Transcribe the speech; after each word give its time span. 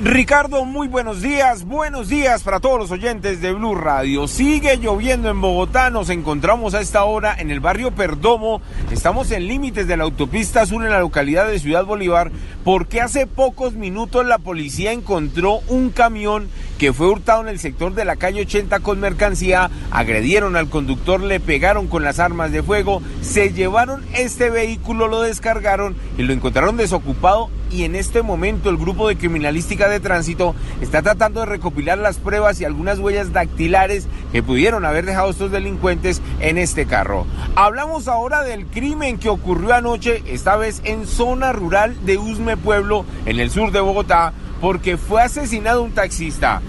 Ricardo, 0.00 0.64
muy 0.64 0.86
buenos 0.86 1.22
días, 1.22 1.64
buenos 1.64 2.08
días 2.08 2.44
para 2.44 2.60
todos 2.60 2.78
los 2.78 2.92
oyentes 2.92 3.40
de 3.40 3.52
Blue 3.52 3.74
Radio. 3.74 4.28
Sigue 4.28 4.76
lloviendo 4.76 5.28
en 5.28 5.40
Bogotá, 5.40 5.90
nos 5.90 6.08
encontramos 6.08 6.74
a 6.74 6.80
esta 6.80 7.02
hora 7.02 7.34
en 7.36 7.50
el 7.50 7.58
barrio 7.58 7.90
Perdomo, 7.90 8.62
estamos 8.92 9.32
en 9.32 9.48
límites 9.48 9.88
de 9.88 9.96
la 9.96 10.04
autopista 10.04 10.66
sur 10.66 10.84
en 10.84 10.92
la 10.92 11.00
localidad 11.00 11.48
de 11.48 11.58
Ciudad 11.58 11.84
Bolívar, 11.84 12.30
porque 12.62 13.00
hace 13.00 13.26
pocos 13.26 13.74
minutos 13.74 14.24
la 14.24 14.38
policía 14.38 14.92
encontró 14.92 15.62
un 15.66 15.90
camión 15.90 16.48
que 16.78 16.92
fue 16.92 17.08
hurtado 17.08 17.42
en 17.42 17.48
el 17.48 17.58
sector 17.58 17.92
de 17.94 18.04
la 18.04 18.16
calle 18.16 18.42
80 18.42 18.80
con 18.80 19.00
mercancía, 19.00 19.70
agredieron 19.90 20.56
al 20.56 20.68
conductor, 20.68 21.20
le 21.20 21.40
pegaron 21.40 21.88
con 21.88 22.04
las 22.04 22.20
armas 22.20 22.52
de 22.52 22.62
fuego, 22.62 23.02
se 23.20 23.52
llevaron 23.52 24.04
este 24.14 24.48
vehículo, 24.48 25.08
lo 25.08 25.20
descargaron 25.20 25.96
y 26.16 26.22
lo 26.22 26.32
encontraron 26.32 26.76
desocupado 26.76 27.50
y 27.70 27.84
en 27.84 27.96
este 27.96 28.22
momento 28.22 28.70
el 28.70 28.76
grupo 28.76 29.08
de 29.08 29.16
criminalística 29.16 29.88
de 29.88 30.00
tránsito 30.00 30.54
está 30.80 31.02
tratando 31.02 31.40
de 31.40 31.46
recopilar 31.46 31.98
las 31.98 32.16
pruebas 32.16 32.60
y 32.60 32.64
algunas 32.64 32.98
huellas 32.98 33.32
dactilares 33.32 34.06
que 34.32 34.42
pudieron 34.42 34.84
haber 34.84 35.04
dejado 35.04 35.30
estos 35.30 35.50
delincuentes 35.50 36.22
en 36.40 36.58
este 36.58 36.86
carro. 36.86 37.26
Hablamos 37.56 38.08
ahora 38.08 38.42
del 38.42 38.66
crimen 38.66 39.18
que 39.18 39.28
ocurrió 39.28 39.74
anoche, 39.74 40.22
esta 40.26 40.56
vez 40.56 40.80
en 40.84 41.06
zona 41.06 41.52
rural 41.52 41.96
de 42.06 42.18
Usme 42.18 42.56
Pueblo, 42.56 43.04
en 43.26 43.40
el 43.40 43.50
sur 43.50 43.72
de 43.72 43.80
Bogotá, 43.80 44.32
porque 44.60 44.96
fue 44.96 45.22
asesinado 45.22 45.82
un 45.82 45.92
taxista. 45.92 46.60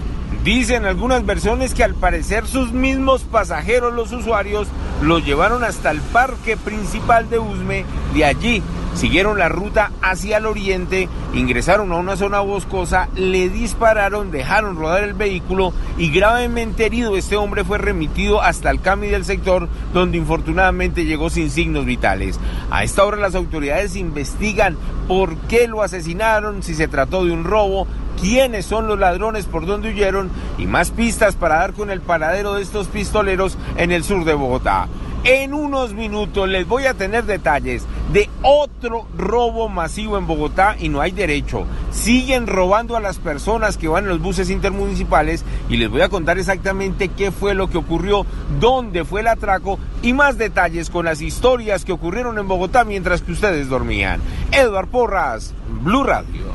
Dicen 0.44 0.86
algunas 0.86 1.26
versiones 1.26 1.74
que 1.74 1.84
al 1.84 1.94
parecer 1.94 2.46
sus 2.46 2.72
mismos 2.72 3.22
pasajeros, 3.22 3.92
los 3.92 4.12
usuarios, 4.12 4.68
los 5.02 5.24
llevaron 5.24 5.64
hasta 5.64 5.90
el 5.90 6.00
parque 6.00 6.56
principal 6.56 7.28
de 7.28 7.38
Usme. 7.38 7.84
De 8.14 8.24
allí 8.24 8.62
siguieron 8.94 9.38
la 9.38 9.48
ruta 9.48 9.92
hacia 10.02 10.38
el 10.38 10.46
oriente, 10.46 11.08
ingresaron 11.34 11.92
a 11.92 11.96
una 11.96 12.16
zona 12.16 12.40
boscosa, 12.40 13.08
le 13.14 13.48
dispararon, 13.48 14.30
dejaron 14.30 14.76
rodar 14.76 15.04
el 15.04 15.14
vehículo 15.14 15.72
y 15.98 16.10
gravemente 16.10 16.86
herido 16.86 17.16
este 17.16 17.36
hombre 17.36 17.64
fue 17.64 17.78
remitido 17.78 18.42
hasta 18.42 18.70
el 18.70 18.80
CAMI 18.80 19.08
del 19.08 19.24
sector 19.24 19.68
donde 19.92 20.18
infortunadamente 20.18 21.04
llegó 21.04 21.30
sin 21.30 21.50
signos 21.50 21.84
vitales. 21.84 22.38
A 22.70 22.84
esta 22.84 23.04
hora 23.04 23.16
las 23.16 23.34
autoridades 23.34 23.96
investigan 23.96 24.76
por 25.08 25.36
qué 25.48 25.68
lo 25.68 25.82
asesinaron, 25.82 26.62
si 26.62 26.74
se 26.74 26.88
trató 26.88 27.24
de 27.24 27.32
un 27.32 27.44
robo, 27.44 27.86
quiénes 28.20 28.66
son 28.66 28.86
los 28.86 28.98
ladrones, 28.98 29.46
por 29.46 29.66
dónde 29.66 29.90
huyeron 29.90 30.30
y 30.58 30.66
más 30.66 30.90
pistas 30.90 31.36
para 31.36 31.56
dar 31.56 31.72
con 31.72 31.90
el 31.90 32.00
paradero 32.00 32.54
de 32.54 32.62
estos 32.62 32.86
pistoleros 32.86 33.56
en 33.76 33.92
el 33.92 34.04
sur 34.04 34.24
de 34.24 34.34
Bogotá. 34.34 34.88
En 35.24 35.52
unos 35.52 35.92
minutos 35.92 36.48
les 36.48 36.66
voy 36.66 36.86
a 36.86 36.94
tener 36.94 37.24
detalles 37.24 37.84
de 38.10 38.30
otro 38.42 39.06
robo 39.14 39.68
masivo 39.68 40.16
en 40.16 40.26
Bogotá 40.26 40.76
y 40.78 40.88
no 40.88 41.02
hay 41.02 41.12
derecho. 41.12 41.66
Siguen 41.90 42.46
robando 42.46 42.96
a 42.96 43.00
las 43.00 43.18
personas 43.18 43.76
que 43.76 43.88
van 43.88 44.04
en 44.04 44.10
los 44.10 44.22
buses 44.22 44.48
intermunicipales 44.48 45.44
y 45.68 45.76
les 45.76 45.90
voy 45.90 46.00
a 46.00 46.08
contar 46.08 46.38
exactamente 46.38 47.08
qué 47.08 47.32
fue 47.32 47.54
lo 47.54 47.68
que 47.68 47.76
ocurrió, 47.76 48.24
dónde 48.58 49.04
fue 49.04 49.20
el 49.20 49.28
atraco 49.28 49.78
y 50.00 50.14
más 50.14 50.38
detalles 50.38 50.88
con 50.88 51.04
las 51.04 51.20
historias 51.20 51.84
que 51.84 51.92
ocurrieron 51.92 52.38
en 52.38 52.48
Bogotá 52.48 52.84
mientras 52.84 53.20
que 53.20 53.32
ustedes 53.32 53.68
dormían. 53.68 54.22
Edward 54.52 54.88
Porras, 54.88 55.52
Blue 55.82 56.02
Radio. 56.02 56.46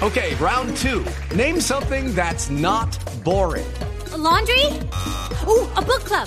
Okay, 0.00 0.34
round 0.40 0.74
two. 0.78 1.04
Name 1.36 1.60
something 1.60 2.14
that's 2.14 2.48
not 2.48 2.98
boring. 3.22 3.66
A 4.14 4.16
laundry? 4.16 4.64
Ooh, 5.46 5.68
a 5.76 5.82
book 5.82 6.04
club. 6.06 6.26